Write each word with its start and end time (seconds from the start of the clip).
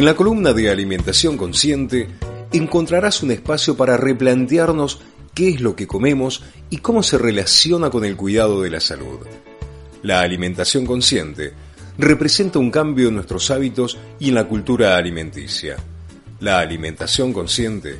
En 0.00 0.06
la 0.06 0.16
columna 0.16 0.54
de 0.54 0.70
Alimentación 0.70 1.36
Consciente 1.36 2.08
encontrarás 2.54 3.22
un 3.22 3.32
espacio 3.32 3.76
para 3.76 3.98
replantearnos 3.98 4.98
qué 5.34 5.50
es 5.50 5.60
lo 5.60 5.76
que 5.76 5.86
comemos 5.86 6.42
y 6.70 6.78
cómo 6.78 7.02
se 7.02 7.18
relaciona 7.18 7.90
con 7.90 8.06
el 8.06 8.16
cuidado 8.16 8.62
de 8.62 8.70
la 8.70 8.80
salud. 8.80 9.18
La 10.02 10.22
alimentación 10.22 10.86
consciente 10.86 11.52
representa 11.98 12.58
un 12.58 12.70
cambio 12.70 13.08
en 13.08 13.16
nuestros 13.16 13.50
hábitos 13.50 13.98
y 14.18 14.30
en 14.30 14.36
la 14.36 14.48
cultura 14.48 14.96
alimenticia. 14.96 15.76
La 16.40 16.60
alimentación 16.60 17.34
consciente 17.34 17.96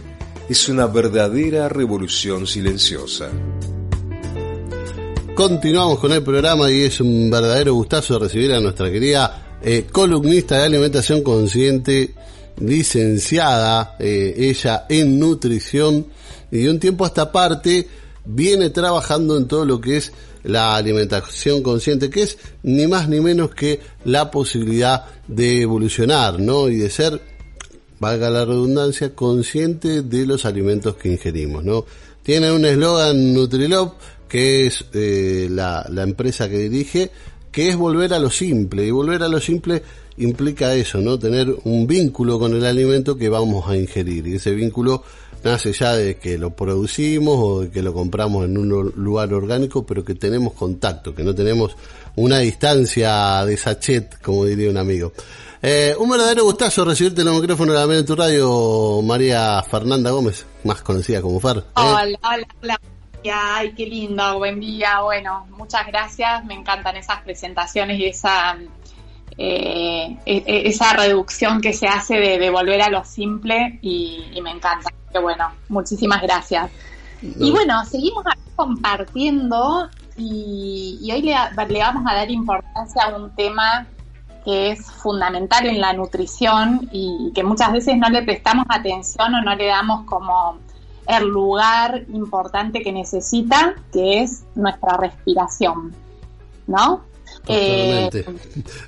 es 0.48 0.70
una 0.70 0.86
verdadera 0.86 1.68
revolución 1.68 2.46
silenciosa. 2.46 3.28
Continuamos 5.34 5.98
con 5.98 6.12
el 6.12 6.22
programa 6.22 6.70
y 6.70 6.80
es 6.80 6.98
un 7.02 7.28
verdadero 7.28 7.74
gustazo 7.74 8.18
recibir 8.18 8.54
a 8.54 8.60
nuestra 8.60 8.90
querida 8.90 9.49
eh, 9.62 9.86
columnista 9.90 10.58
de 10.58 10.64
alimentación 10.64 11.22
consciente, 11.22 12.14
licenciada, 12.60 13.96
eh, 13.98 14.34
ella 14.36 14.86
en 14.88 15.18
nutrición 15.18 16.06
y 16.50 16.58
de 16.58 16.70
un 16.70 16.78
tiempo 16.80 17.04
a 17.04 17.08
esta 17.08 17.30
parte 17.32 17.88
viene 18.24 18.70
trabajando 18.70 19.36
en 19.36 19.46
todo 19.46 19.64
lo 19.64 19.80
que 19.80 19.96
es 19.96 20.12
la 20.42 20.76
alimentación 20.76 21.62
consciente, 21.62 22.08
que 22.08 22.22
es 22.22 22.38
ni 22.62 22.86
más 22.86 23.08
ni 23.08 23.20
menos 23.20 23.54
que 23.54 23.80
la 24.04 24.30
posibilidad 24.30 25.04
de 25.28 25.62
evolucionar, 25.62 26.40
¿no? 26.40 26.68
Y 26.68 26.76
de 26.76 26.90
ser, 26.90 27.20
valga 27.98 28.30
la 28.30 28.44
redundancia, 28.44 29.14
consciente 29.14 30.02
de 30.02 30.26
los 30.26 30.44
alimentos 30.44 30.96
que 30.96 31.10
ingerimos, 31.10 31.64
¿no? 31.64 31.84
Tiene 32.22 32.52
un 32.52 32.64
eslogan 32.64 33.34
Nutrilop, 33.34 33.94
que 34.28 34.66
es 34.66 34.84
eh, 34.94 35.48
la, 35.50 35.86
la 35.90 36.02
empresa 36.04 36.48
que 36.48 36.58
dirige, 36.58 37.10
que 37.50 37.68
es 37.68 37.76
volver 37.76 38.14
a 38.14 38.18
lo 38.18 38.30
simple. 38.30 38.86
Y 38.86 38.90
volver 38.90 39.22
a 39.22 39.28
lo 39.28 39.40
simple 39.40 39.82
implica 40.18 40.74
eso, 40.74 40.98
¿no? 40.98 41.18
Tener 41.18 41.54
un 41.64 41.86
vínculo 41.86 42.38
con 42.38 42.54
el 42.54 42.64
alimento 42.64 43.16
que 43.16 43.28
vamos 43.28 43.68
a 43.68 43.76
ingerir. 43.76 44.26
Y 44.26 44.34
ese 44.36 44.52
vínculo 44.52 45.02
nace 45.42 45.72
ya 45.72 45.94
de 45.94 46.16
que 46.16 46.38
lo 46.38 46.50
producimos 46.50 47.36
o 47.38 47.60
de 47.62 47.70
que 47.70 47.82
lo 47.82 47.92
compramos 47.92 48.44
en 48.44 48.58
un 48.58 48.92
lugar 48.96 49.32
orgánico, 49.32 49.84
pero 49.86 50.04
que 50.04 50.14
tenemos 50.14 50.52
contacto, 50.52 51.14
que 51.14 51.24
no 51.24 51.34
tenemos 51.34 51.76
una 52.16 52.40
distancia 52.40 53.44
de 53.44 53.56
sachet, 53.56 54.20
como 54.20 54.44
diría 54.44 54.70
un 54.70 54.76
amigo. 54.76 55.12
Eh, 55.62 55.94
un 55.98 56.08
verdadero 56.08 56.44
gustazo 56.44 56.84
recibirte 56.84 57.20
en 57.20 57.28
el 57.28 57.34
micrófono 57.34 57.72
de 57.72 57.86
la 57.86 57.98
en 57.98 58.06
tu 58.06 58.16
radio, 58.16 59.02
María 59.02 59.62
Fernanda 59.62 60.10
Gómez, 60.10 60.46
más 60.64 60.80
conocida 60.82 61.20
como 61.20 61.38
Far. 61.38 61.58
¿eh? 61.58 61.62
Hola, 61.74 62.18
hola, 62.22 62.46
hola. 62.62 62.80
Ay, 63.28 63.74
qué 63.74 63.86
lindo, 63.86 64.38
buen 64.38 64.60
día. 64.60 65.02
Bueno, 65.02 65.46
muchas 65.50 65.86
gracias. 65.86 66.44
Me 66.44 66.54
encantan 66.54 66.96
esas 66.96 67.20
presentaciones 67.20 67.98
y 67.98 68.06
esa, 68.06 68.56
eh, 69.36 70.16
e, 70.24 70.36
e, 70.46 70.68
esa 70.68 70.94
reducción 70.94 71.60
que 71.60 71.72
se 71.72 71.86
hace 71.86 72.14
de, 72.14 72.50
volver 72.50 72.80
a 72.80 72.88
lo 72.88 73.04
simple 73.04 73.78
y, 73.82 74.40
me 74.42 74.50
encanta. 74.50 74.90
Que 75.12 75.18
bueno, 75.18 75.50
muchísimas 75.68 76.22
gracias. 76.22 76.70
Y 77.20 77.50
bueno, 77.50 77.84
seguimos 77.84 78.24
compartiendo 78.56 79.90
y, 80.16 81.10
hoy 81.12 81.22
le, 81.22 81.34
le 81.68 81.78
vamos 81.80 82.04
a 82.06 82.14
dar 82.14 82.30
importancia 82.30 83.02
a 83.02 83.16
un 83.16 83.34
tema 83.34 83.86
que 84.44 84.70
es 84.70 84.90
fundamental 84.90 85.66
en 85.66 85.82
la 85.82 85.92
nutrición 85.92 86.88
y 86.90 87.30
que 87.34 87.44
muchas 87.44 87.72
veces 87.72 87.98
no 87.98 88.08
le 88.08 88.22
prestamos 88.22 88.64
atención 88.70 89.34
o 89.34 89.42
no 89.42 89.54
le 89.54 89.66
damos 89.66 90.06
como 90.06 90.58
el 91.18 91.28
lugar 91.28 92.04
importante 92.12 92.82
que 92.82 92.92
necesita, 92.92 93.74
que 93.92 94.22
es 94.22 94.44
nuestra 94.54 94.96
respiración, 94.96 95.94
¿no? 96.66 97.02
Eh, 97.46 98.10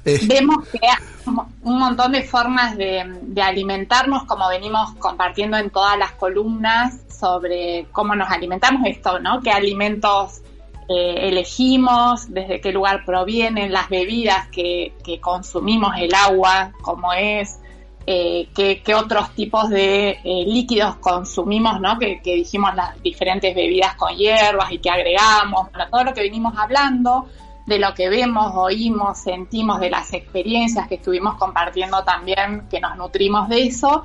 vemos 0.05 0.69
que 0.69 0.78
hay 0.82 1.34
un 1.62 1.78
montón 1.78 2.12
de 2.12 2.22
formas 2.22 2.77
de, 2.77 3.43
alimentarnos, 3.43 4.25
como 4.25 4.49
venimos 4.49 4.93
compartiendo 4.99 5.56
en 5.56 5.71
todas 5.71 5.99
las 5.99 6.12
columnas 6.12 6.99
sobre 7.09 7.87
cómo 7.93 8.15
nos 8.15 8.31
alimentamos 8.31 8.82
esto, 8.87 9.19
¿no? 9.21 9.41
¿Qué 9.41 9.50
alimentos 9.50 10.43
eh, 10.88 11.28
elegimos? 11.28 12.32
¿Desde 12.32 12.61
qué 12.61 12.72
lugar 12.72 13.05
provienen 13.05 13.72
las 13.72 13.88
bebidas 13.88 14.49
que, 14.49 14.93
que 15.03 15.21
consumimos? 15.21 15.94
El 15.99 16.15
agua, 16.15 16.72
cómo 16.82 17.12
es, 17.15 17.59
eh, 18.06 18.48
qué, 18.54 18.94
otros 18.94 19.30
tipos 19.34 19.68
de 19.68 20.10
eh, 20.10 20.44
líquidos 20.46 20.96
consumimos, 20.96 21.80
¿no? 21.80 21.98
Que, 21.98 22.20
dijimos 22.24 22.74
las 22.74 23.00
diferentes 23.02 23.54
bebidas 23.54 23.94
con 23.94 24.16
hierbas 24.16 24.72
y 24.72 24.78
que 24.78 24.90
agregamos, 24.90 25.68
todo 25.90 26.04
lo 26.04 26.14
que 26.14 26.22
venimos 26.22 26.54
hablando, 26.56 27.28
de 27.66 27.78
lo 27.78 27.94
que 27.94 28.08
vemos, 28.08 28.52
oímos, 28.56 29.18
sentimos, 29.18 29.78
de 29.78 29.90
las 29.90 30.12
experiencias 30.12 30.88
que 30.88 30.96
estuvimos 30.96 31.36
compartiendo 31.36 32.02
también, 32.02 32.66
que 32.68 32.80
nos 32.80 32.96
nutrimos 32.96 33.48
de 33.48 33.66
eso. 33.66 34.04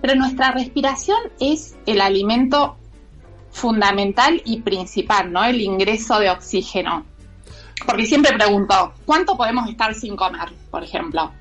Pero 0.00 0.14
nuestra 0.14 0.52
respiración 0.52 1.18
es 1.38 1.76
el 1.84 2.00
alimento 2.00 2.76
fundamental 3.50 4.40
y 4.44 4.60
principal, 4.60 5.32
¿no? 5.32 5.44
El 5.44 5.60
ingreso 5.60 6.18
de 6.18 6.30
oxígeno. 6.30 7.04
Porque 7.84 8.06
siempre 8.06 8.32
pregunto, 8.32 8.94
¿cuánto 9.04 9.36
podemos 9.36 9.68
estar 9.68 9.94
sin 9.94 10.16
comer, 10.16 10.48
por 10.70 10.82
ejemplo? 10.82 11.32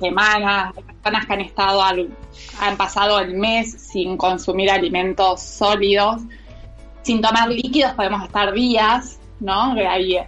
Semanas, 0.00 0.74
personas 0.74 1.26
que 1.26 1.32
han 1.32 1.40
estado, 1.40 1.82
han 1.82 2.76
pasado 2.76 3.18
el 3.20 3.34
mes 3.34 3.72
sin 3.72 4.16
consumir 4.16 4.70
alimentos 4.70 5.42
sólidos, 5.42 6.22
sin 7.02 7.20
tomar 7.20 7.48
líquidos 7.48 7.92
podemos 7.92 8.24
estar 8.24 8.52
días, 8.52 9.18
¿no? 9.40 9.72
Hay, 9.72 10.18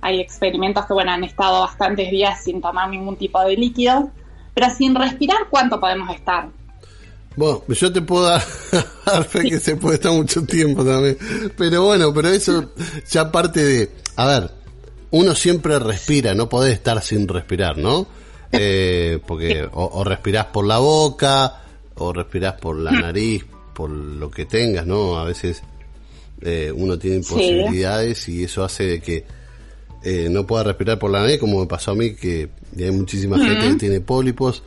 hay 0.00 0.20
experimentos 0.20 0.86
que, 0.86 0.94
bueno, 0.94 1.12
han 1.12 1.24
estado 1.24 1.60
bastantes 1.60 2.10
días 2.10 2.42
sin 2.42 2.60
tomar 2.60 2.88
ningún 2.88 3.16
tipo 3.16 3.40
de 3.42 3.56
líquido, 3.56 4.10
pero 4.54 4.70
sin 4.70 4.94
respirar, 4.94 5.48
¿cuánto 5.50 5.78
podemos 5.78 6.14
estar? 6.14 6.48
Bueno, 7.36 7.62
yo 7.68 7.92
te 7.92 8.02
puedo 8.02 8.24
dar, 9.06 9.24
fe 9.24 9.48
que 9.48 9.60
se 9.60 9.76
puede 9.76 9.96
estar 9.96 10.12
mucho 10.12 10.44
tiempo 10.44 10.84
también. 10.84 11.16
Pero 11.56 11.84
bueno, 11.84 12.12
pero 12.12 12.28
eso 12.28 12.72
ya 13.10 13.30
parte 13.30 13.64
de, 13.64 13.90
a 14.16 14.26
ver, 14.26 14.50
uno 15.10 15.34
siempre 15.34 15.78
respira, 15.78 16.34
no 16.34 16.48
podés 16.48 16.74
estar 16.74 17.02
sin 17.02 17.26
respirar, 17.28 17.78
¿no? 17.78 18.06
Eh, 18.52 19.20
porque 19.26 19.68
o, 19.72 20.02
respirás 20.04 20.46
por 20.46 20.66
la 20.66 20.78
boca, 20.78 21.62
o 21.96 22.12
respirás 22.12 22.54
por 22.54 22.76
la 22.76 22.90
nariz, 22.90 23.44
por 23.74 23.90
lo 23.90 24.30
que 24.30 24.46
tengas, 24.46 24.86
¿no? 24.86 25.18
A 25.18 25.24
veces 25.24 25.62
eh, 26.40 26.72
uno 26.74 26.98
tiene 26.98 27.20
posibilidades 27.20 28.28
y 28.28 28.44
eso 28.44 28.64
hace 28.64 28.84
de 28.84 29.00
que 29.00 29.24
eh, 30.02 30.28
no 30.30 30.46
pueda 30.46 30.64
respirar 30.64 30.98
por 30.98 31.10
la 31.10 31.20
nariz, 31.20 31.38
como 31.38 31.60
me 31.60 31.66
pasó 31.66 31.92
a 31.92 31.94
mí, 31.94 32.14
que 32.14 32.48
hay 32.76 32.90
muchísima 32.90 33.38
gente 33.38 33.68
que 33.68 33.74
tiene 33.76 34.00
pólipos 34.00 34.62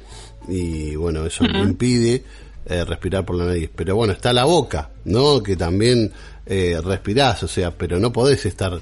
y 0.48 0.96
bueno, 0.96 1.26
eso 1.26 1.44
me 1.44 1.60
impide 1.62 2.24
respirar 2.66 3.26
por 3.26 3.36
la 3.36 3.46
nariz. 3.46 3.70
Pero 3.76 3.96
bueno, 3.98 4.14
está 4.14 4.32
la 4.32 4.46
boca, 4.46 4.92
¿no? 5.04 5.44
Que 5.44 5.58
también 5.58 6.12
respirás, 6.46 7.44
o 7.44 7.48
sea, 7.50 7.72
pero 7.72 8.00
no 8.00 8.14
podés 8.14 8.46
estar 8.46 8.80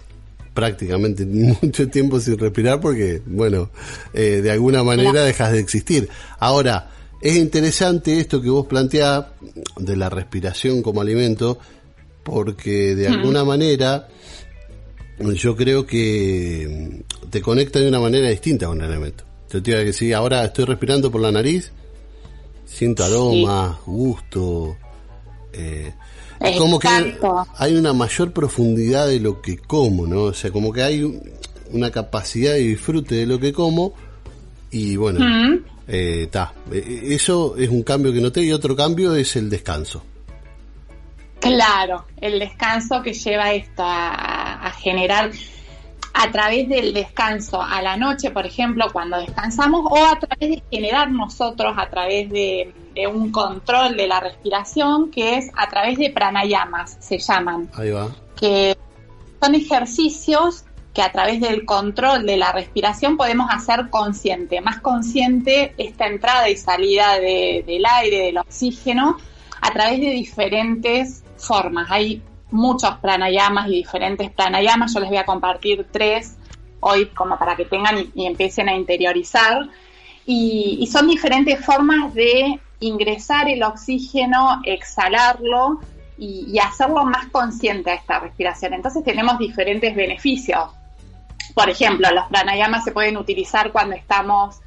prácticamente 0.54 1.26
mucho 1.62 1.88
tiempo 1.90 2.20
sin 2.20 2.38
respirar 2.38 2.80
porque, 2.80 3.22
bueno, 3.26 3.70
eh, 4.14 4.42
de 4.42 4.52
alguna 4.52 4.84
manera 4.84 5.24
dejas 5.24 5.52
de 5.52 5.60
existir. 5.60 6.10
Ahora, 6.40 6.92
es 7.22 7.36
interesante 7.36 8.20
esto 8.20 8.42
que 8.42 8.50
vos 8.50 8.66
planteás 8.66 9.26
de 9.78 9.96
la 9.96 10.10
respiración 10.10 10.82
como 10.82 11.02
alimento 11.02 11.60
porque 12.24 12.96
de 12.96 13.10
hmm. 13.10 13.14
alguna 13.14 13.44
manera 13.44 14.08
yo 15.36 15.56
creo 15.56 15.86
que 15.86 17.04
te 17.30 17.42
conecta 17.42 17.80
de 17.80 17.88
una 17.88 18.00
manera 18.00 18.30
distinta 18.30 18.68
con 18.68 18.82
el 18.82 18.92
alimento. 18.92 19.24
Yo 19.52 19.62
te 19.62 19.72
iba 19.72 19.80
a 19.80 19.84
decir, 19.84 20.16
ahora 20.16 20.46
estoy 20.46 20.66
respirando 20.66 21.12
por 21.12 21.22
la 21.22 21.32
nariz, 21.32 21.72
siento 22.66 23.04
aroma, 23.04 23.80
gusto, 23.86 24.78
eh, 25.54 25.94
como 26.58 26.80
que 26.80 26.88
hay 27.58 27.76
una 27.76 27.94
mayor 27.94 28.32
profundidad 28.32 29.08
de 29.08 29.20
lo 29.20 29.42
que 29.42 29.58
como, 29.58 30.08
¿no? 30.08 30.24
O 30.24 30.34
sea, 30.34 30.52
como 30.52 30.72
que 30.72 30.84
hay 30.84 31.22
una 31.72 31.92
capacidad 31.92 32.54
de 32.54 32.60
disfrute 32.60 33.16
de 33.16 33.26
lo 33.26 33.40
que 33.40 33.54
como 33.54 33.94
y 34.72 34.96
bueno, 34.96 35.20
está. 35.88 36.54
Mm. 36.66 36.74
Eh, 36.74 37.02
eso 37.10 37.56
es 37.58 37.70
un 37.70 37.84
cambio 37.84 38.14
que 38.14 38.22
noté 38.22 38.44
y 38.44 38.52
otro 38.52 38.76
cambio 38.76 39.16
es 39.16 39.36
el 39.36 39.50
descanso. 39.50 40.04
Claro, 41.40 42.06
el 42.18 42.40
descanso 42.40 43.02
que 43.02 43.14
lleva 43.14 43.52
esto 43.52 43.84
a 43.84 44.72
generar 44.80 45.32
a 46.14 46.32
través 46.32 46.68
del 46.68 46.94
descanso 46.94 47.62
a 47.62 47.82
la 47.82 47.98
noche, 47.98 48.32
por 48.32 48.46
ejemplo, 48.46 48.88
cuando 48.92 49.18
descansamos, 49.18 49.86
o 49.90 50.06
a 50.06 50.20
través 50.20 50.58
de 50.58 50.64
generar 50.70 51.12
nosotros, 51.12 51.74
a 51.78 51.90
través 51.90 52.30
de, 52.30 52.74
un 53.12 53.32
control 53.32 53.96
de 53.96 54.08
la 54.08 54.20
respiración, 54.20 55.10
que 55.12 55.38
es 55.38 55.50
a 55.56 55.70
través 55.70 55.98
de 55.98 56.10
pranayamas, 56.10 56.98
se 57.00 57.18
llaman. 57.18 57.70
Ahí 57.74 57.90
va. 57.90 58.10
Que 58.36 58.78
son 59.42 59.56
ejercicios 59.56 60.66
que 60.94 61.02
a 61.02 61.12
través 61.12 61.40
del 61.40 61.66
control 61.66 62.26
de 62.26 62.36
la 62.36 62.52
respiración 62.52 63.16
podemos 63.16 63.48
hacer 63.50 63.90
consciente, 63.90 64.60
más 64.60 64.82
consciente 64.82 65.74
esta 65.78 66.08
entrada 66.08 66.50
y 66.50 66.58
salida 66.58 67.18
del 67.18 67.86
aire, 67.86 68.26
del 68.26 68.38
oxígeno, 68.38 69.18
a 69.62 69.72
través 69.72 70.02
de 70.02 70.10
diferentes 70.10 71.24
formas. 71.38 71.90
Hay 71.90 72.22
muchos 72.52 72.96
pranayamas 72.98 73.68
y 73.68 73.72
diferentes 73.72 74.30
pranayamas. 74.32 74.94
Yo 74.94 75.00
les 75.00 75.10
voy 75.10 75.18
a 75.18 75.26
compartir 75.26 75.88
tres 75.92 76.38
hoy 76.80 77.08
como 77.08 77.38
para 77.38 77.56
que 77.56 77.66
tengan 77.66 78.12
y, 78.14 78.26
empiecen 78.26 78.70
a 78.70 78.76
interiorizar. 78.76 79.70
y, 80.26 80.88
son 80.92 81.08
diferentes 81.08 81.64
formas 81.66 82.14
de 82.14 82.60
ingresar 82.80 83.48
el 83.48 83.64
oxígeno, 83.64 84.62
exhalarlo 84.66 85.80
y, 86.18 86.60
hacerlo 86.60 87.06
más 87.06 87.28
consciente 87.28 87.90
a 87.90 87.96
esta 87.96 88.20
respiración. 88.20 88.74
Entonces 88.74 89.04
tenemos 89.04 89.40
diferentes 89.40 89.96
beneficios. 89.96 90.70
Por 91.56 91.70
ejemplo, 91.70 92.10
los 92.12 92.26
pranayamas 92.26 92.84
se 92.84 92.92
pueden 92.92 93.18
utilizar 93.18 93.72
cuando 93.72 93.96
estamos 93.96 94.60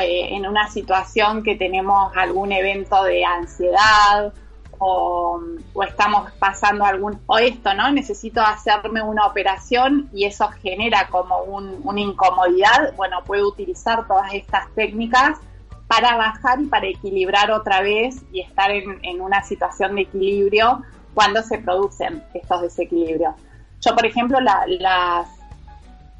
eh, 0.00 0.28
en 0.30 0.46
una 0.46 0.68
situación 0.70 1.42
que 1.42 1.54
tenemos 1.54 2.16
algún 2.16 2.50
evento 2.50 3.02
de 3.04 3.24
ansiedad 3.24 4.32
o, 4.78 5.40
estamos 5.86 6.30
pasando 6.38 6.84
algún, 6.84 7.20
o 7.26 7.38
esto, 7.38 7.74
¿no? 7.74 7.90
Necesito 7.90 8.40
hacerme 8.40 9.02
una 9.02 9.26
operación 9.26 10.08
y 10.12 10.24
eso 10.24 10.48
genera 10.62 11.08
como 11.08 11.42
una 11.42 12.00
incomodidad. 12.00 12.94
Bueno, 12.96 13.22
puedo 13.24 13.48
utilizar 13.48 14.06
todas 14.06 14.32
estas 14.34 14.68
técnicas 14.74 15.38
para 15.86 16.16
bajar 16.16 16.60
y 16.60 16.66
para 16.66 16.86
equilibrar 16.86 17.50
otra 17.50 17.80
vez 17.80 18.22
y 18.32 18.40
estar 18.40 18.70
en, 18.70 19.20
una 19.20 19.42
situación 19.42 19.94
de 19.94 20.02
equilibrio 20.02 20.82
cuando 21.14 21.42
se 21.42 21.58
producen 21.58 22.22
estos 22.34 22.62
desequilibrios. 22.62 23.34
Yo, 23.80 23.94
por 23.94 24.04
ejemplo, 24.04 24.40
las, 24.40 25.28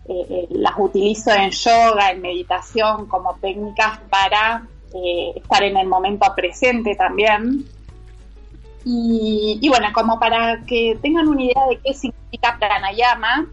eh, 0.08 0.26
eh, 0.31 0.47
las 0.50 0.75
utilizo 0.79 1.32
en 1.32 1.50
yoga, 1.50 2.11
en 2.11 2.23
meditación, 2.23 3.06
como 3.06 3.35
técnicas 3.37 3.99
para 4.08 4.67
eh, 4.94 5.32
estar 5.37 5.62
en 5.64 5.76
el 5.76 5.88
momento 5.88 6.32
presente 6.35 6.94
también 6.94 7.67
y, 8.88 9.68
bueno, 9.68 9.88
como 9.92 10.20
para 10.20 10.64
que 10.64 10.96
tengan 11.02 11.26
una 11.26 11.42
idea 11.42 11.66
de 11.68 11.78
qué 11.78 11.92
significa 11.92 12.56
pranayama, 12.56 13.48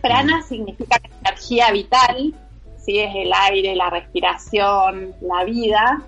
prana 0.00 0.40
significa 0.42 1.00
energía 1.20 1.72
vital, 1.72 2.32
¿sí? 2.78 3.00
es 3.00 3.12
el 3.12 3.32
aire, 3.32 3.74
la 3.74 3.90
respiración, 3.90 5.16
la 5.20 5.42
vida, 5.42 6.00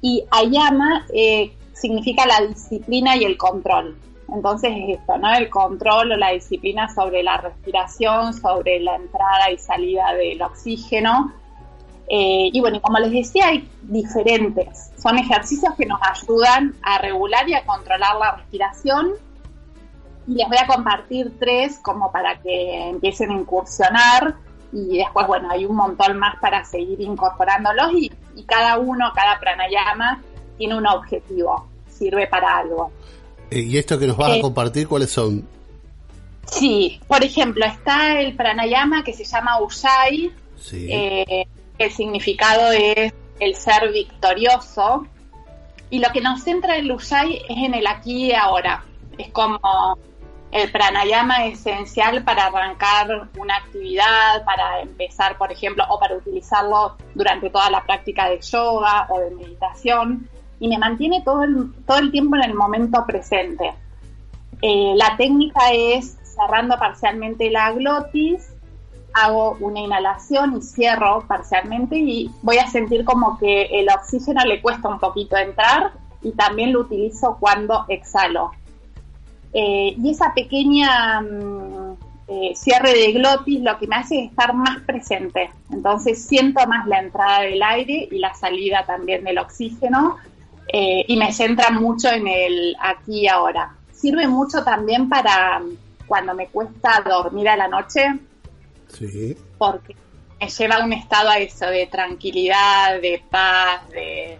y 0.00 0.24
ayama 0.32 1.06
eh, 1.14 1.52
significa 1.72 2.26
la 2.26 2.44
disciplina 2.48 3.16
y 3.16 3.22
el 3.22 3.36
control. 3.36 3.96
Entonces 4.34 4.72
es 4.74 4.98
esto, 4.98 5.16
¿no? 5.18 5.32
El 5.32 5.48
control 5.48 6.10
o 6.10 6.16
la 6.16 6.30
disciplina 6.30 6.92
sobre 6.92 7.22
la 7.22 7.36
respiración, 7.36 8.34
sobre 8.34 8.80
la 8.80 8.96
entrada 8.96 9.52
y 9.52 9.58
salida 9.58 10.14
del 10.14 10.42
oxígeno. 10.42 11.32
Eh, 12.08 12.50
y 12.52 12.60
bueno, 12.60 12.80
como 12.82 12.98
les 12.98 13.10
decía, 13.10 13.48
hay 13.48 13.68
diferentes 13.82 14.92
son 15.02 15.18
ejercicios 15.18 15.74
que 15.76 15.84
nos 15.84 15.98
ayudan 16.00 16.76
a 16.82 16.98
regular 16.98 17.48
y 17.48 17.54
a 17.54 17.64
controlar 17.64 18.16
la 18.16 18.36
respiración. 18.36 19.10
Y 20.28 20.34
les 20.34 20.46
voy 20.46 20.58
a 20.58 20.66
compartir 20.68 21.32
tres 21.40 21.80
como 21.80 22.12
para 22.12 22.40
que 22.40 22.90
empiecen 22.90 23.30
a 23.30 23.34
incursionar. 23.34 24.36
Y 24.72 24.98
después, 24.98 25.26
bueno, 25.26 25.50
hay 25.50 25.66
un 25.66 25.74
montón 25.74 26.18
más 26.18 26.36
para 26.40 26.64
seguir 26.64 27.00
incorporándolos 27.00 27.92
y, 27.94 28.12
cada 28.46 28.78
uno, 28.78 29.10
cada 29.14 29.38
pranayama 29.38 30.22
tiene 30.56 30.76
un 30.76 30.86
objetivo, 30.86 31.68
sirve 31.88 32.26
para 32.28 32.58
algo. 32.58 32.90
Eh, 33.50 33.60
¿Y 33.60 33.76
esto 33.76 33.98
que 33.98 34.06
nos 34.06 34.16
vas 34.16 34.30
a 34.30 34.36
eh, 34.36 34.40
compartir, 34.40 34.88
cuáles 34.88 35.10
son? 35.10 35.46
Sí, 36.46 37.00
por 37.08 37.22
ejemplo, 37.22 37.66
está 37.66 38.20
el 38.20 38.34
pranayama 38.36 39.04
que 39.04 39.12
se 39.12 39.24
llama 39.24 39.60
Ujjayi. 39.60 40.32
Sí. 40.58 40.86
Eh, 40.90 41.46
el 41.84 41.92
significado 41.92 42.72
es 42.72 43.12
el 43.40 43.54
ser 43.54 43.92
victorioso. 43.92 45.06
Y 45.90 45.98
lo 45.98 46.10
que 46.10 46.20
nos 46.20 46.42
centra 46.42 46.76
el 46.76 46.90
Ujjayi 46.90 47.42
es 47.48 47.56
en 47.56 47.74
el 47.74 47.86
aquí 47.86 48.26
y 48.26 48.32
ahora. 48.32 48.84
Es 49.18 49.30
como 49.30 49.58
el 50.50 50.70
pranayama 50.70 51.46
esencial 51.46 52.24
para 52.24 52.46
arrancar 52.46 53.28
una 53.38 53.56
actividad, 53.56 54.44
para 54.44 54.80
empezar, 54.80 55.36
por 55.36 55.50
ejemplo, 55.50 55.84
o 55.88 55.98
para 55.98 56.16
utilizarlo 56.16 56.96
durante 57.14 57.50
toda 57.50 57.70
la 57.70 57.82
práctica 57.84 58.28
de 58.28 58.40
yoga 58.40 59.06
o 59.10 59.18
de 59.18 59.30
meditación. 59.30 60.28
Y 60.60 60.68
me 60.68 60.78
mantiene 60.78 61.22
todo 61.22 61.42
el, 61.42 61.72
todo 61.86 61.98
el 61.98 62.10
tiempo 62.10 62.36
en 62.36 62.44
el 62.44 62.54
momento 62.54 63.04
presente. 63.06 63.74
Eh, 64.62 64.92
la 64.94 65.16
técnica 65.16 65.72
es 65.72 66.18
cerrando 66.22 66.78
parcialmente 66.78 67.50
la 67.50 67.72
glotis 67.72 68.51
hago 69.14 69.56
una 69.60 69.80
inhalación 69.80 70.56
y 70.56 70.62
cierro 70.62 71.24
parcialmente 71.26 71.96
y 71.96 72.30
voy 72.42 72.58
a 72.58 72.68
sentir 72.68 73.04
como 73.04 73.38
que 73.38 73.64
el 73.64 73.88
oxígeno 73.88 74.44
le 74.44 74.60
cuesta 74.60 74.88
un 74.88 74.98
poquito 74.98 75.36
entrar 75.36 75.92
y 76.22 76.32
también 76.32 76.72
lo 76.72 76.80
utilizo 76.80 77.36
cuando 77.38 77.84
exhalo. 77.88 78.52
Eh, 79.52 79.94
y 79.98 80.10
esa 80.10 80.32
pequeña 80.32 81.20
mm, 81.20 81.96
eh, 82.28 82.52
cierre 82.54 82.92
de 82.92 83.12
glotis 83.12 83.60
lo 83.60 83.78
que 83.78 83.86
me 83.86 83.96
hace 83.96 84.18
es 84.18 84.30
estar 84.30 84.54
más 84.54 84.80
presente. 84.86 85.50
Entonces 85.70 86.24
siento 86.24 86.66
más 86.66 86.86
la 86.86 87.00
entrada 87.00 87.40
del 87.42 87.62
aire 87.62 88.08
y 88.10 88.18
la 88.18 88.34
salida 88.34 88.84
también 88.86 89.24
del 89.24 89.38
oxígeno 89.38 90.16
eh, 90.68 91.04
y 91.06 91.16
me 91.16 91.32
centra 91.32 91.70
mucho 91.70 92.08
en 92.08 92.26
el 92.26 92.76
aquí 92.80 93.20
y 93.20 93.28
ahora. 93.28 93.74
Sirve 93.92 94.26
mucho 94.26 94.64
también 94.64 95.08
para 95.08 95.60
cuando 96.06 96.34
me 96.34 96.46
cuesta 96.48 97.02
dormir 97.04 97.48
a 97.48 97.56
la 97.56 97.68
noche, 97.68 98.18
porque 99.58 99.96
me 100.40 100.48
lleva 100.48 100.76
a 100.76 100.84
un 100.84 100.92
estado 100.92 101.30
a 101.30 101.38
eso 101.38 101.66
de 101.66 101.86
tranquilidad, 101.86 103.00
de 103.00 103.22
paz, 103.30 103.88
de, 103.90 104.38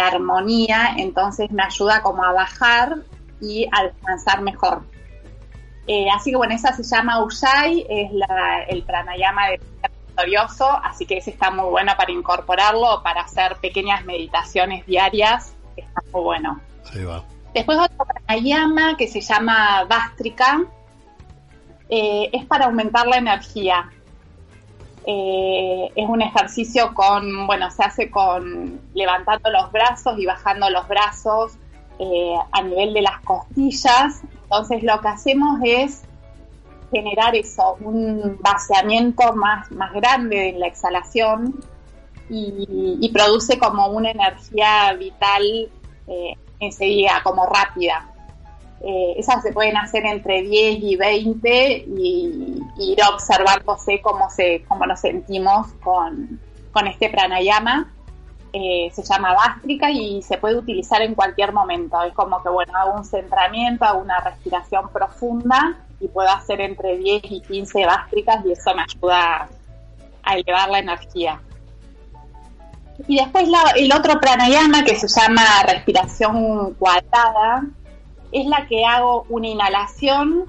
armonía, 0.00 0.94
entonces 0.96 1.50
me 1.50 1.62
ayuda 1.62 2.02
como 2.02 2.24
a 2.24 2.32
bajar 2.32 2.96
y 3.40 3.68
a 3.70 3.84
descansar 3.84 4.42
mejor. 4.42 4.82
Eh, 5.86 6.06
así 6.14 6.30
que 6.30 6.36
bueno, 6.36 6.54
esa 6.54 6.72
se 6.72 6.82
llama 6.82 7.22
Ujjayi, 7.22 7.86
es 7.88 8.10
el 8.68 8.82
pranayama 8.82 9.48
de 9.48 9.60
victorioso, 10.06 10.68
así 10.82 11.04
que 11.06 11.18
ese 11.18 11.30
está 11.30 11.50
muy 11.50 11.68
bueno 11.70 11.92
para 11.96 12.10
incorporarlo, 12.10 13.02
para 13.02 13.22
hacer 13.22 13.56
pequeñas 13.56 14.04
meditaciones 14.04 14.86
diarias, 14.86 15.54
está 15.76 16.00
muy 16.12 16.22
bueno. 16.22 16.60
Después 17.52 17.78
otro 17.78 18.06
pranayama 18.06 18.96
que 18.96 19.08
se 19.08 19.20
llama 19.20 19.84
Vastrika, 19.84 20.64
eh, 21.88 22.30
es 22.32 22.44
para 22.46 22.66
aumentar 22.66 23.06
la 23.06 23.18
energía. 23.18 23.90
Eh, 25.06 25.92
es 25.94 26.08
un 26.08 26.20
ejercicio 26.20 26.92
con, 26.94 27.46
bueno, 27.46 27.70
se 27.70 27.84
hace 27.84 28.10
con 28.10 28.80
levantando 28.92 29.50
los 29.50 29.70
brazos 29.70 30.18
y 30.18 30.26
bajando 30.26 30.68
los 30.68 30.88
brazos 30.88 31.52
eh, 32.00 32.34
a 32.50 32.62
nivel 32.62 32.92
de 32.92 33.02
las 33.02 33.20
costillas. 33.20 34.22
Entonces 34.42 34.82
lo 34.82 35.00
que 35.00 35.08
hacemos 35.08 35.60
es 35.62 36.02
generar 36.90 37.36
eso, 37.36 37.76
un 37.80 38.38
vaciamiento 38.40 39.32
más, 39.34 39.70
más 39.70 39.92
grande 39.92 40.50
en 40.50 40.60
la 40.60 40.66
exhalación 40.66 41.54
y, 42.28 43.10
produce 43.12 43.58
como 43.58 43.86
una 43.88 44.10
energía 44.10 44.92
vital 44.94 45.70
enseguida, 46.60 47.22
como 47.22 47.46
rápida. 47.46 48.15
Eh, 48.80 49.14
esas 49.16 49.42
se 49.42 49.52
pueden 49.52 49.76
hacer 49.76 50.04
entre 50.04 50.42
10 50.42 50.78
y 50.82 50.96
20 50.96 51.84
y, 51.88 52.62
ir 52.78 52.98
observándose 53.10 54.00
cómo, 54.02 54.28
se, 54.30 54.64
cómo 54.68 54.86
nos 54.86 55.00
sentimos 55.00 55.68
con, 55.82 56.40
este 56.86 57.08
pranayama. 57.08 57.90
Eh, 58.52 58.90
se 58.92 59.02
llama 59.02 59.34
bástrica 59.34 59.90
y 59.90 60.22
se 60.22 60.38
puede 60.38 60.56
utilizar 60.56 61.02
en 61.02 61.14
cualquier 61.14 61.52
momento. 61.52 62.02
Es 62.04 62.12
como 62.14 62.42
que, 62.42 62.48
bueno, 62.50 62.72
hago 62.76 62.94
un 62.94 63.04
centramiento, 63.04 63.84
hago 63.84 64.00
una 64.00 64.20
respiración 64.20 64.90
profunda 64.90 65.78
y 66.00 66.08
puedo 66.08 66.28
hacer 66.28 66.60
entre 66.60 66.98
10 66.98 67.22
y 67.30 67.40
15 67.40 67.86
bástricas 67.86 68.44
y 68.44 68.52
eso 68.52 68.74
me 68.74 68.82
ayuda 68.82 69.48
a 70.22 70.36
elevar 70.36 70.68
la 70.68 70.78
energía. 70.80 71.40
Y 73.08 73.16
después 73.16 73.48
el 73.76 73.92
otro 73.92 74.20
pranayama 74.20 74.84
que 74.84 74.96
se 74.96 75.08
llama 75.08 75.42
respiración 75.66 76.74
cuadrada, 76.74 77.64
es 78.32 78.46
la 78.46 78.66
que 78.66 78.84
hago 78.84 79.26
una 79.28 79.48
inhalación, 79.48 80.44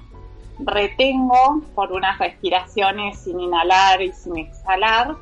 retengo 0.58 1.62
por 1.74 1.92
unas 1.92 2.18
respiraciones 2.18 3.18
sin 3.18 3.40
inhalar 3.40 4.02
y 4.02 4.12
sin 4.12 4.38
exhalar 4.38 5.16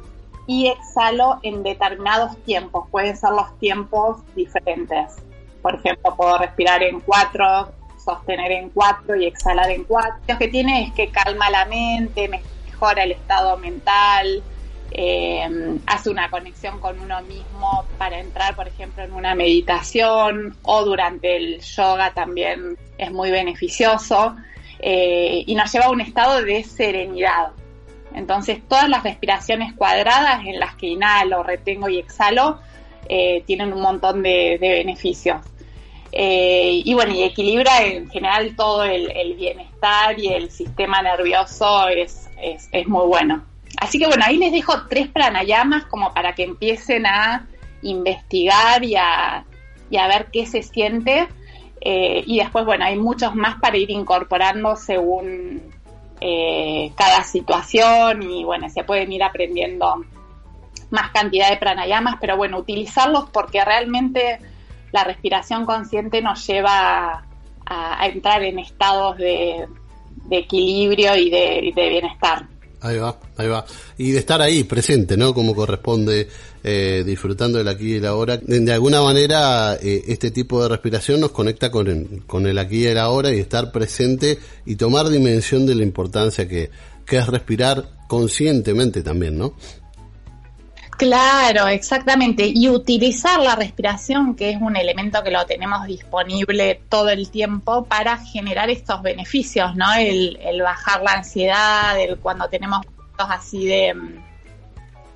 y 0.46 0.68
exhalo 0.68 1.38
en 1.42 1.62
determinados 1.62 2.36
tiempos. 2.44 2.88
Pueden 2.90 3.16
ser 3.16 3.30
los 3.30 3.58
tiempos 3.58 4.18
diferentes. 4.34 5.16
Por 5.62 5.74
ejemplo, 5.74 6.14
puedo 6.16 6.38
respirar 6.38 6.82
en 6.82 7.00
cuatro, 7.00 7.72
sostener 8.02 8.52
en 8.52 8.70
cuatro 8.70 9.16
y 9.16 9.26
exhalar 9.26 9.70
en 9.70 9.84
cuatro. 9.84 10.14
Lo 10.28 10.38
que 10.38 10.48
tiene 10.48 10.84
es 10.84 10.92
que 10.92 11.08
calma 11.08 11.50
la 11.50 11.64
mente, 11.66 12.28
mejora 12.28 13.02
el 13.02 13.12
estado 13.12 13.56
mental, 13.58 14.42
eh, 14.92 15.78
hace 15.86 16.10
una 16.10 16.30
conexión 16.30 16.78
con 16.80 16.98
uno 17.00 17.20
mismo 17.22 17.84
para 17.98 18.20
entrar, 18.20 18.54
por 18.54 18.68
ejemplo, 18.68 19.02
en 19.02 19.12
una 19.12 19.34
meditación 19.34 20.56
o 20.62 20.84
durante 20.84 21.36
el 21.36 21.60
yoga 21.60 22.12
también 22.14 22.78
es 22.96 23.10
muy 23.10 23.30
beneficioso 23.30 24.36
eh, 24.78 25.42
y 25.46 25.54
nos 25.54 25.72
lleva 25.72 25.86
a 25.86 25.90
un 25.90 26.00
estado 26.00 26.42
de 26.42 26.62
serenidad. 26.64 27.50
Entonces, 28.14 28.60
todas 28.66 28.88
las 28.88 29.02
respiraciones 29.02 29.74
cuadradas 29.74 30.46
en 30.46 30.58
las 30.58 30.76
que 30.76 30.86
inhalo, 30.86 31.42
retengo 31.42 31.88
y 31.88 31.98
exhalo 31.98 32.60
eh, 33.08 33.42
tienen 33.46 33.72
un 33.72 33.82
montón 33.82 34.22
de, 34.22 34.56
beneficios. 34.60 35.42
y 36.12 36.94
bueno, 36.94 37.12
y 37.12 37.24
equilibra 37.24 37.82
en 37.84 38.08
general 38.08 38.54
todo 38.56 38.84
el, 38.84 39.34
bienestar 39.34 40.18
y 40.18 40.28
el 40.28 40.50
sistema 40.50 41.02
nervioso 41.02 41.88
es, 41.88 42.30
es 42.40 42.88
muy 42.88 43.06
bueno 43.06 43.44
así 43.78 43.98
que 43.98 44.06
bueno, 44.06 44.24
ahí 44.26 44.36
les 44.36 44.52
dejo 44.52 44.86
tres 44.88 45.08
pranayamas 45.08 45.84
como 45.86 46.12
para 46.12 46.34
que 46.34 46.44
empiecen 46.44 47.06
a 47.06 47.46
investigar 47.82 48.84
y 48.84 48.96
a, 48.96 49.44
y 49.90 49.96
a 49.96 50.08
ver 50.08 50.28
qué 50.32 50.46
se 50.46 50.62
siente. 50.62 51.28
Eh, 51.80 52.24
y 52.26 52.38
después, 52.38 52.64
bueno, 52.64 52.84
hay 52.84 52.96
muchos 52.96 53.34
más 53.34 53.60
para 53.60 53.76
ir 53.76 53.90
incorporando 53.90 54.76
según 54.76 55.62
eh, 56.20 56.92
cada 56.96 57.22
situación 57.22 58.22
y 58.22 58.42
bueno, 58.42 58.68
se 58.70 58.82
pueden 58.82 59.12
ir 59.12 59.22
aprendiendo 59.22 60.04
más 60.90 61.10
cantidad 61.10 61.50
de 61.50 61.58
pranayamas, 61.58 62.16
pero 62.20 62.36
bueno, 62.36 62.58
utilizarlos 62.58 63.28
porque 63.30 63.64
realmente 63.64 64.38
la 64.92 65.04
respiración 65.04 65.66
consciente 65.66 66.22
nos 66.22 66.46
lleva 66.46 67.26
a, 67.66 68.06
entrar 68.06 68.42
en 68.44 68.58
estados 68.58 69.18
de, 69.18 69.66
equilibrio 70.30 71.16
y 71.16 71.30
de, 71.30 71.72
bienestar. 71.74 72.46
Ahí 72.80 72.98
va, 72.98 73.18
ahí 73.36 73.48
va. 73.48 73.64
Y 73.96 74.12
de 74.12 74.18
estar 74.18 74.40
ahí, 74.42 74.64
presente, 74.64 75.16
¿no? 75.16 75.32
Como 75.32 75.54
corresponde, 75.54 76.28
eh, 76.62 77.02
disfrutando 77.06 77.58
del 77.58 77.68
aquí 77.68 77.92
y 77.92 77.96
el 77.96 78.06
ahora. 78.06 78.36
De, 78.36 78.72
alguna 78.72 79.02
manera, 79.02 79.76
eh, 79.80 80.04
este 80.08 80.30
tipo 80.30 80.62
de 80.62 80.68
respiración 80.68 81.20
nos 81.20 81.30
conecta 81.30 81.70
con 81.70 81.88
el, 81.88 82.22
con 82.26 82.46
el 82.46 82.58
aquí 82.58 82.84
y 82.84 82.86
el 82.86 82.98
ahora 82.98 83.34
y 83.34 83.38
estar 83.38 83.72
presente 83.72 84.38
y 84.66 84.76
tomar 84.76 85.08
dimensión 85.08 85.64
de 85.64 85.74
la 85.74 85.82
importancia 85.82 86.46
que, 86.46 86.70
que 87.06 87.16
es 87.16 87.26
respirar 87.26 87.88
conscientemente 88.08 89.02
también, 89.02 89.38
¿no? 89.38 89.54
Claro, 90.96 91.68
exactamente. 91.68 92.50
Y 92.54 92.70
utilizar 92.70 93.40
la 93.40 93.54
respiración, 93.54 94.34
que 94.34 94.50
es 94.50 94.60
un 94.60 94.76
elemento 94.76 95.22
que 95.22 95.30
lo 95.30 95.44
tenemos 95.44 95.86
disponible 95.86 96.80
todo 96.88 97.10
el 97.10 97.30
tiempo 97.30 97.84
para 97.84 98.16
generar 98.16 98.70
estos 98.70 99.02
beneficios, 99.02 99.76
¿no? 99.76 99.92
El, 99.94 100.38
bajar 100.62 101.02
la 101.02 101.12
ansiedad, 101.12 102.00
el 102.00 102.18
cuando 102.18 102.48
tenemos 102.48 102.80
así 103.18 103.66
de, 103.66 103.94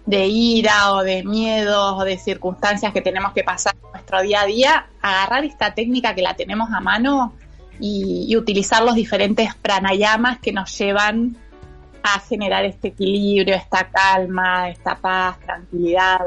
de 0.04 0.26
ira 0.26 0.92
o 0.92 1.02
de 1.02 1.24
miedos 1.24 1.94
o 1.98 2.04
de 2.04 2.18
circunstancias 2.18 2.92
que 2.92 3.00
tenemos 3.00 3.32
que 3.32 3.42
pasar 3.42 3.74
en 3.82 3.92
nuestro 3.92 4.20
día 4.20 4.42
a 4.42 4.46
día, 4.46 4.86
agarrar 5.00 5.44
esta 5.44 5.72
técnica 5.72 6.14
que 6.14 6.22
la 6.22 6.34
tenemos 6.34 6.70
a 6.72 6.80
mano 6.80 7.34
y, 7.78 8.26
y 8.28 8.36
utilizar 8.36 8.82
los 8.82 8.94
diferentes 8.94 9.54
pranayamas 9.54 10.40
que 10.40 10.52
nos 10.52 10.76
llevan 10.76 11.36
a 12.02 12.20
generar 12.20 12.64
este 12.64 12.88
equilibrio, 12.88 13.54
esta 13.54 13.88
calma, 13.90 14.70
esta 14.70 14.96
paz, 14.96 15.38
tranquilidad. 15.40 16.20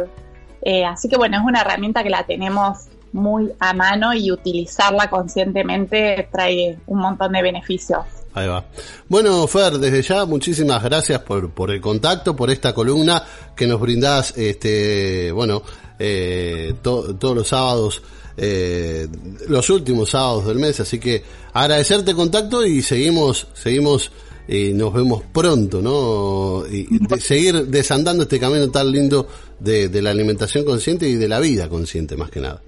Eh, 0.61 0.85
así 0.85 1.09
que 1.09 1.17
bueno, 1.17 1.37
es 1.37 1.43
una 1.43 1.61
herramienta 1.61 2.03
que 2.03 2.09
la 2.09 2.25
tenemos 2.25 2.87
muy 3.11 3.51
a 3.59 3.73
mano 3.73 4.13
y 4.13 4.31
utilizarla 4.31 5.09
conscientemente 5.09 6.27
trae 6.31 6.79
un 6.87 6.99
montón 6.99 7.31
de 7.31 7.41
beneficios. 7.41 8.03
Ahí 8.33 8.47
va. 8.47 8.65
Bueno, 9.07 9.45
Fer, 9.47 9.73
desde 9.73 10.01
ya 10.01 10.25
muchísimas 10.25 10.83
gracias 10.83 11.21
por, 11.21 11.51
por 11.51 11.69
el 11.69 11.79
contacto, 11.79 12.35
por 12.35 12.49
esta 12.49 12.73
columna 12.73 13.23
que 13.55 13.67
nos 13.67 13.79
brindás, 13.79 14.35
este, 14.35 15.31
bueno, 15.31 15.61
eh, 15.99 16.73
todos 16.81 17.35
los 17.35 17.47
sábados, 17.47 18.01
eh, 18.35 19.07
los 19.47 19.69
últimos 19.69 20.09
sábados 20.09 20.47
del 20.47 20.57
mes, 20.57 20.79
así 20.79 20.99
que 20.99 21.23
agradecerte 21.53 22.11
el 22.11 22.17
contacto 22.17 22.65
y 22.65 22.81
seguimos, 22.81 23.47
seguimos 23.53 24.11
y 24.47 24.73
nos 24.73 24.93
vemos 24.93 25.23
pronto, 25.31 25.81
¿no? 25.81 26.65
Y 26.67 26.87
seguir 27.19 27.67
desandando 27.67 28.23
este 28.23 28.39
camino 28.39 28.69
tan 28.69 28.91
lindo 28.91 29.27
de, 29.59 29.89
la 30.01 30.11
alimentación 30.11 30.65
consciente 30.65 31.07
y 31.07 31.15
de 31.15 31.27
la 31.27 31.39
vida 31.39 31.69
consciente, 31.69 32.17
más 32.17 32.29
que 32.29 32.41
nada. 32.41 32.61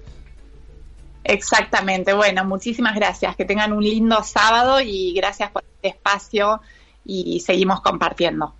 Exactamente, 1.24 2.14
bueno, 2.14 2.44
muchísimas 2.44 2.94
gracias, 2.94 3.36
que 3.36 3.44
tengan 3.44 3.72
un 3.72 3.82
lindo 3.82 4.22
sábado 4.22 4.80
y 4.80 5.12
gracias 5.12 5.50
por 5.50 5.64
este 5.64 5.88
espacio 5.88 6.60
y 7.04 7.40
seguimos 7.40 7.80
compartiendo. 7.80 8.54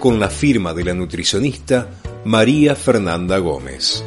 Con 0.00 0.20
la 0.20 0.28
firma 0.28 0.74
de 0.74 0.84
la 0.84 0.94
nutricionista 0.94 1.88
María 2.24 2.74
Fernanda 2.74 3.38
Gómez. 3.38 4.04